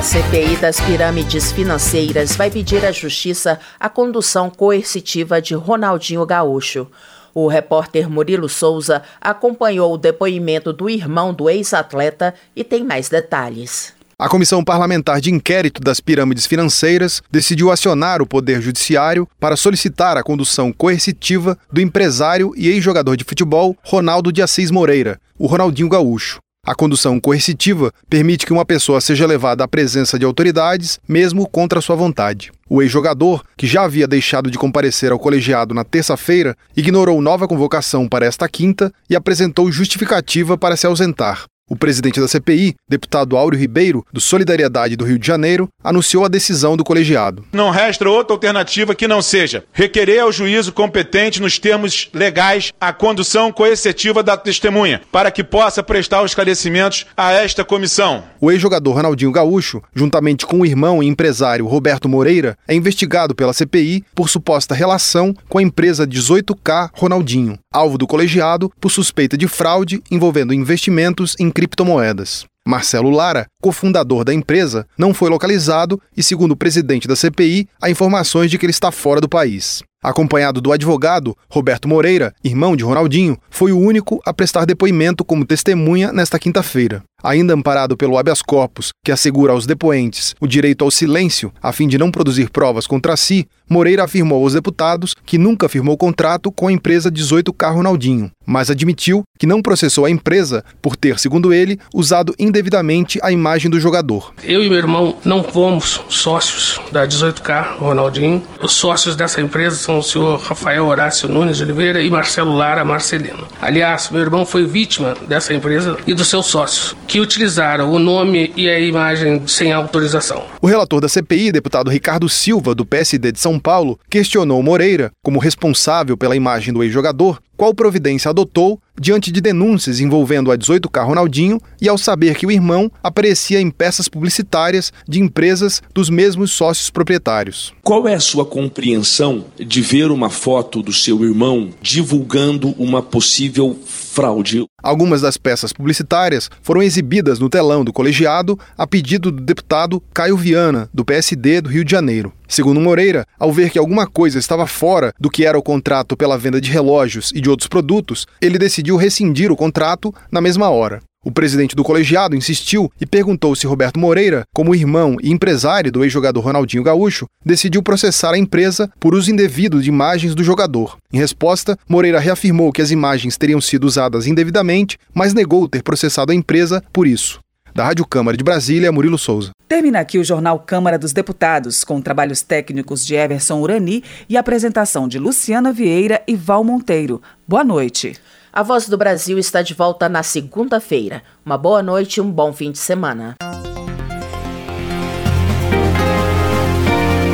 A 0.00 0.02
CPI 0.02 0.56
das 0.56 0.80
pirâmides 0.80 1.52
financeiras 1.52 2.34
vai 2.34 2.50
pedir 2.50 2.86
à 2.86 2.90
Justiça 2.90 3.60
a 3.78 3.86
condução 3.86 4.48
coercitiva 4.48 5.42
de 5.42 5.54
Ronaldinho 5.54 6.24
Gaúcho. 6.24 6.86
O 7.34 7.46
repórter 7.46 8.08
Murilo 8.08 8.48
Souza 8.48 9.02
acompanhou 9.20 9.92
o 9.92 9.98
depoimento 9.98 10.72
do 10.72 10.88
irmão 10.88 11.34
do 11.34 11.50
ex-atleta 11.50 12.34
e 12.56 12.64
tem 12.64 12.82
mais 12.82 13.10
detalhes. 13.10 13.92
A 14.18 14.26
Comissão 14.26 14.64
Parlamentar 14.64 15.20
de 15.20 15.30
Inquérito 15.30 15.82
das 15.82 16.00
Pirâmides 16.00 16.46
Financeiras 16.46 17.20
decidiu 17.30 17.70
acionar 17.70 18.22
o 18.22 18.26
Poder 18.26 18.62
Judiciário 18.62 19.28
para 19.38 19.54
solicitar 19.54 20.16
a 20.16 20.22
condução 20.22 20.72
coercitiva 20.72 21.58
do 21.70 21.78
empresário 21.78 22.54
e 22.56 22.70
ex-jogador 22.70 23.18
de 23.18 23.24
futebol 23.24 23.76
Ronaldo 23.84 24.32
de 24.32 24.40
Assis 24.40 24.70
Moreira, 24.70 25.20
o 25.38 25.46
Ronaldinho 25.46 25.90
Gaúcho. 25.90 26.40
A 26.62 26.74
condução 26.74 27.18
coercitiva 27.18 27.92
permite 28.08 28.44
que 28.44 28.52
uma 28.52 28.66
pessoa 28.66 29.00
seja 29.00 29.26
levada 29.26 29.64
à 29.64 29.68
presença 29.68 30.18
de 30.18 30.26
autoridades, 30.26 31.00
mesmo 31.08 31.48
contra 31.48 31.80
sua 31.80 31.96
vontade. 31.96 32.52
O 32.68 32.82
ex-jogador, 32.82 33.42
que 33.56 33.66
já 33.66 33.82
havia 33.82 34.06
deixado 34.06 34.50
de 34.50 34.58
comparecer 34.58 35.10
ao 35.10 35.18
colegiado 35.18 35.74
na 35.74 35.84
terça-feira, 35.84 36.54
ignorou 36.76 37.20
nova 37.20 37.48
convocação 37.48 38.06
para 38.06 38.26
esta 38.26 38.48
quinta 38.48 38.92
e 39.08 39.16
apresentou 39.16 39.72
justificativa 39.72 40.56
para 40.56 40.76
se 40.76 40.86
ausentar. 40.86 41.49
O 41.72 41.76
presidente 41.76 42.20
da 42.20 42.26
CPI, 42.26 42.74
deputado 42.88 43.36
Áureo 43.36 43.56
Ribeiro, 43.56 44.04
do 44.12 44.20
Solidariedade 44.20 44.96
do 44.96 45.04
Rio 45.04 45.20
de 45.20 45.24
Janeiro, 45.24 45.68
anunciou 45.84 46.24
a 46.24 46.28
decisão 46.28 46.76
do 46.76 46.82
colegiado. 46.82 47.44
Não 47.52 47.70
resta 47.70 48.10
outra 48.10 48.34
alternativa 48.34 48.92
que 48.92 49.06
não 49.06 49.22
seja 49.22 49.62
requerer 49.72 50.18
ao 50.18 50.32
juízo 50.32 50.72
competente, 50.72 51.40
nos 51.40 51.60
termos 51.60 52.10
legais, 52.12 52.72
a 52.80 52.92
condução 52.92 53.52
coercitiva 53.52 54.20
da 54.20 54.36
testemunha, 54.36 55.00
para 55.12 55.30
que 55.30 55.44
possa 55.44 55.80
prestar 55.80 56.22
os 56.22 56.32
esclarecimentos 56.32 57.06
a 57.16 57.30
esta 57.30 57.64
comissão. 57.64 58.24
O 58.40 58.50
ex-jogador 58.50 58.92
Ronaldinho 58.96 59.30
Gaúcho, 59.30 59.80
juntamente 59.94 60.44
com 60.44 60.62
o 60.62 60.66
irmão 60.66 61.00
e 61.00 61.06
empresário 61.06 61.68
Roberto 61.68 62.08
Moreira, 62.08 62.58
é 62.66 62.74
investigado 62.74 63.32
pela 63.32 63.52
CPI 63.52 64.04
por 64.12 64.28
suposta 64.28 64.74
relação 64.74 65.32
com 65.48 65.58
a 65.58 65.62
empresa 65.62 66.04
18K 66.04 66.90
Ronaldinho, 66.94 67.56
alvo 67.72 67.96
do 67.96 68.08
colegiado 68.08 68.72
por 68.80 68.90
suspeita 68.90 69.38
de 69.38 69.46
fraude 69.46 70.02
envolvendo 70.10 70.52
investimentos 70.52 71.36
em 71.38 71.48
criptomoedas. 71.60 72.46
Marcelo 72.66 73.10
Lara, 73.10 73.46
cofundador 73.60 74.24
da 74.24 74.32
empresa, 74.32 74.86
não 74.96 75.12
foi 75.12 75.28
localizado 75.28 76.00
e, 76.16 76.22
segundo 76.22 76.52
o 76.52 76.56
presidente 76.56 77.06
da 77.06 77.14
CPI, 77.14 77.68
há 77.82 77.90
informações 77.90 78.50
de 78.50 78.56
que 78.56 78.64
ele 78.64 78.70
está 78.70 78.90
fora 78.90 79.20
do 79.20 79.28
país. 79.28 79.82
Acompanhado 80.02 80.62
do 80.62 80.72
advogado 80.72 81.36
Roberto 81.50 81.86
Moreira, 81.86 82.34
irmão 82.42 82.74
de 82.74 82.82
Ronaldinho, 82.82 83.36
foi 83.50 83.70
o 83.70 83.78
único 83.78 84.18
a 84.24 84.32
prestar 84.32 84.64
depoimento 84.64 85.22
como 85.22 85.44
testemunha 85.44 86.10
nesta 86.10 86.38
quinta-feira. 86.38 87.02
Ainda 87.22 87.52
amparado 87.52 87.98
pelo 87.98 88.16
habeas 88.16 88.40
corpus, 88.40 88.92
que 89.04 89.12
assegura 89.12 89.52
aos 89.52 89.66
depoentes 89.66 90.34
o 90.40 90.46
direito 90.46 90.84
ao 90.84 90.90
silêncio 90.90 91.52
a 91.62 91.70
fim 91.70 91.86
de 91.86 91.98
não 91.98 92.10
produzir 92.10 92.48
provas 92.48 92.86
contra 92.86 93.14
si, 93.14 93.46
Moreira 93.68 94.02
afirmou 94.02 94.42
aos 94.42 94.54
deputados 94.54 95.14
que 95.24 95.38
nunca 95.38 95.68
firmou 95.68 95.96
contrato 95.96 96.50
com 96.50 96.66
a 96.66 96.72
empresa 96.72 97.10
18K 97.10 97.72
Ronaldinho, 97.72 98.30
mas 98.44 98.70
admitiu 98.70 99.22
que 99.38 99.46
não 99.46 99.62
processou 99.62 100.06
a 100.06 100.10
empresa 100.10 100.64
por 100.82 100.96
ter, 100.96 101.18
segundo 101.18 101.52
ele, 101.52 101.78
usado 101.94 102.34
indevidamente 102.38 103.20
a 103.22 103.30
imagem 103.30 103.70
do 103.70 103.78
jogador. 103.78 104.32
Eu 104.42 104.64
e 104.64 104.68
meu 104.68 104.78
irmão 104.78 105.16
não 105.24 105.44
fomos 105.44 106.00
sócios 106.08 106.80
da 106.90 107.06
18K 107.06 107.76
Ronaldinho. 107.76 108.42
Os 108.60 108.72
sócios 108.72 109.14
dessa 109.14 109.40
empresa 109.40 109.76
são 109.90 109.98
o 109.98 110.02
senhor 110.02 110.38
Rafael 110.38 110.86
Horácio 110.86 111.28
Nunes 111.28 111.56
de 111.56 111.64
Oliveira 111.64 112.00
e 112.00 112.08
Marcelo 112.08 112.54
Lara 112.54 112.84
Marcelino. 112.84 113.48
Aliás, 113.60 114.08
meu 114.10 114.20
irmão 114.20 114.46
foi 114.46 114.64
vítima 114.64 115.16
dessa 115.26 115.52
empresa 115.52 115.96
e 116.06 116.14
dos 116.14 116.28
seus 116.28 116.46
sócios 116.46 116.94
que 117.08 117.18
utilizaram 117.18 117.90
o 117.90 117.98
nome 117.98 118.52
e 118.56 118.68
a 118.68 118.78
imagem 118.78 119.42
sem 119.48 119.72
autorização. 119.72 120.44
O 120.62 120.68
relator 120.68 121.00
da 121.00 121.08
CPI, 121.08 121.50
deputado 121.50 121.90
Ricardo 121.90 122.28
Silva, 122.28 122.72
do 122.72 122.86
PSD 122.86 123.32
de 123.32 123.40
São 123.40 123.58
Paulo, 123.58 123.98
questionou 124.08 124.62
Moreira, 124.62 125.10
como 125.24 125.40
responsável 125.40 126.16
pela 126.16 126.36
imagem 126.36 126.72
do 126.72 126.84
ex-jogador, 126.84 127.40
qual 127.56 127.74
providência 127.74 128.30
adotou 128.30 128.80
diante 129.00 129.32
de 129.32 129.40
denúncias 129.40 129.98
envolvendo 129.98 130.52
a 130.52 130.58
18K 130.58 131.06
Ronaldinho 131.06 131.58
e 131.80 131.88
ao 131.88 131.96
saber 131.96 132.36
que 132.36 132.46
o 132.46 132.52
irmão 132.52 132.92
aparecia 133.02 133.58
em 133.58 133.70
peças 133.70 134.06
publicitárias 134.06 134.92
de 135.08 135.18
empresas 135.18 135.82
dos 135.94 136.10
mesmos 136.10 136.52
sócios 136.52 136.90
proprietários. 136.90 137.72
Qual 137.82 138.06
é 138.06 138.14
a 138.14 138.20
sua 138.20 138.44
compreensão 138.44 139.46
de 139.58 139.80
ver 139.80 140.10
uma 140.10 140.28
foto 140.28 140.82
do 140.82 140.92
seu 140.92 141.24
irmão 141.24 141.70
divulgando 141.80 142.74
uma 142.78 143.00
possível 143.00 143.78
fraude? 143.86 144.66
Algumas 144.82 145.20
das 145.20 145.36
peças 145.36 145.72
publicitárias 145.72 146.50
foram 146.62 146.82
exibidas 146.82 147.38
no 147.38 147.48
telão 147.48 147.84
do 147.84 147.92
colegiado 147.92 148.58
a 148.76 148.86
pedido 148.86 149.30
do 149.30 149.40
deputado 149.40 150.02
Caio 150.12 150.36
Viana, 150.36 150.88
do 150.92 151.04
PSD 151.04 151.60
do 151.60 151.68
Rio 151.68 151.84
de 151.84 151.90
Janeiro. 151.90 152.32
Segundo 152.48 152.80
Moreira, 152.80 153.24
ao 153.38 153.52
ver 153.52 153.70
que 153.70 153.78
alguma 153.78 154.06
coisa 154.06 154.38
estava 154.38 154.66
fora 154.66 155.12
do 155.18 155.30
que 155.30 155.44
era 155.44 155.58
o 155.58 155.62
contrato 155.62 156.16
pela 156.16 156.38
venda 156.38 156.60
de 156.60 156.70
relógios 156.70 157.30
e 157.34 157.40
de 157.40 157.48
outros 157.48 157.68
produtos, 157.68 158.26
ele 158.40 158.58
decidiu 158.58 158.96
rescindir 158.96 159.52
o 159.52 159.56
contrato 159.56 160.12
na 160.32 160.40
mesma 160.40 160.68
hora. 160.68 161.00
O 161.22 161.30
presidente 161.30 161.76
do 161.76 161.84
colegiado 161.84 162.34
insistiu 162.34 162.90
e 162.98 163.04
perguntou 163.04 163.54
se 163.54 163.66
Roberto 163.66 164.00
Moreira, 164.00 164.44
como 164.54 164.74
irmão 164.74 165.18
e 165.22 165.30
empresário 165.30 165.92
do 165.92 166.02
ex-jogador 166.02 166.40
Ronaldinho 166.40 166.82
Gaúcho, 166.82 167.26
decidiu 167.44 167.82
processar 167.82 168.32
a 168.32 168.38
empresa 168.38 168.90
por 168.98 169.14
uso 169.14 169.30
indevido 169.30 169.82
de 169.82 169.90
imagens 169.90 170.34
do 170.34 170.42
jogador. 170.42 170.96
Em 171.12 171.18
resposta, 171.18 171.78
Moreira 171.86 172.18
reafirmou 172.18 172.72
que 172.72 172.80
as 172.80 172.90
imagens 172.90 173.36
teriam 173.36 173.60
sido 173.60 173.84
usadas 173.84 174.26
indevidamente, 174.26 174.96
mas 175.12 175.34
negou 175.34 175.68
ter 175.68 175.82
processado 175.82 176.32
a 176.32 176.34
empresa 176.34 176.82
por 176.90 177.06
isso. 177.06 177.38
Da 177.74 177.84
Rádio 177.84 178.06
Câmara 178.06 178.34
de 178.34 178.42
Brasília, 178.42 178.90
Murilo 178.90 179.18
Souza. 179.18 179.50
Termina 179.68 180.00
aqui 180.00 180.18
o 180.18 180.24
Jornal 180.24 180.58
Câmara 180.60 180.98
dos 180.98 181.12
Deputados, 181.12 181.84
com 181.84 182.00
trabalhos 182.00 182.40
técnicos 182.40 183.04
de 183.04 183.14
Everson 183.14 183.60
Urani 183.60 184.02
e 184.26 184.38
apresentação 184.38 185.06
de 185.06 185.18
Luciana 185.18 185.70
Vieira 185.70 186.22
e 186.26 186.34
Val 186.34 186.64
Monteiro. 186.64 187.20
Boa 187.46 187.62
noite. 187.62 188.16
A 188.52 188.64
Voz 188.64 188.88
do 188.88 188.98
Brasil 188.98 189.38
está 189.38 189.62
de 189.62 189.74
volta 189.74 190.08
na 190.08 190.24
segunda-feira. 190.24 191.22
Uma 191.46 191.56
boa 191.56 191.84
noite 191.84 192.16
e 192.16 192.20
um 192.20 192.28
bom 192.28 192.52
fim 192.52 192.72
de 192.72 192.78
semana. 192.78 193.36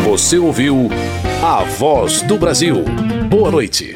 Você 0.04 0.36
ouviu 0.36 0.90
A 1.42 1.64
Voz 1.64 2.20
do 2.20 2.36
Brasil. 2.36 2.84
Boa 3.30 3.50
noite. 3.50 3.94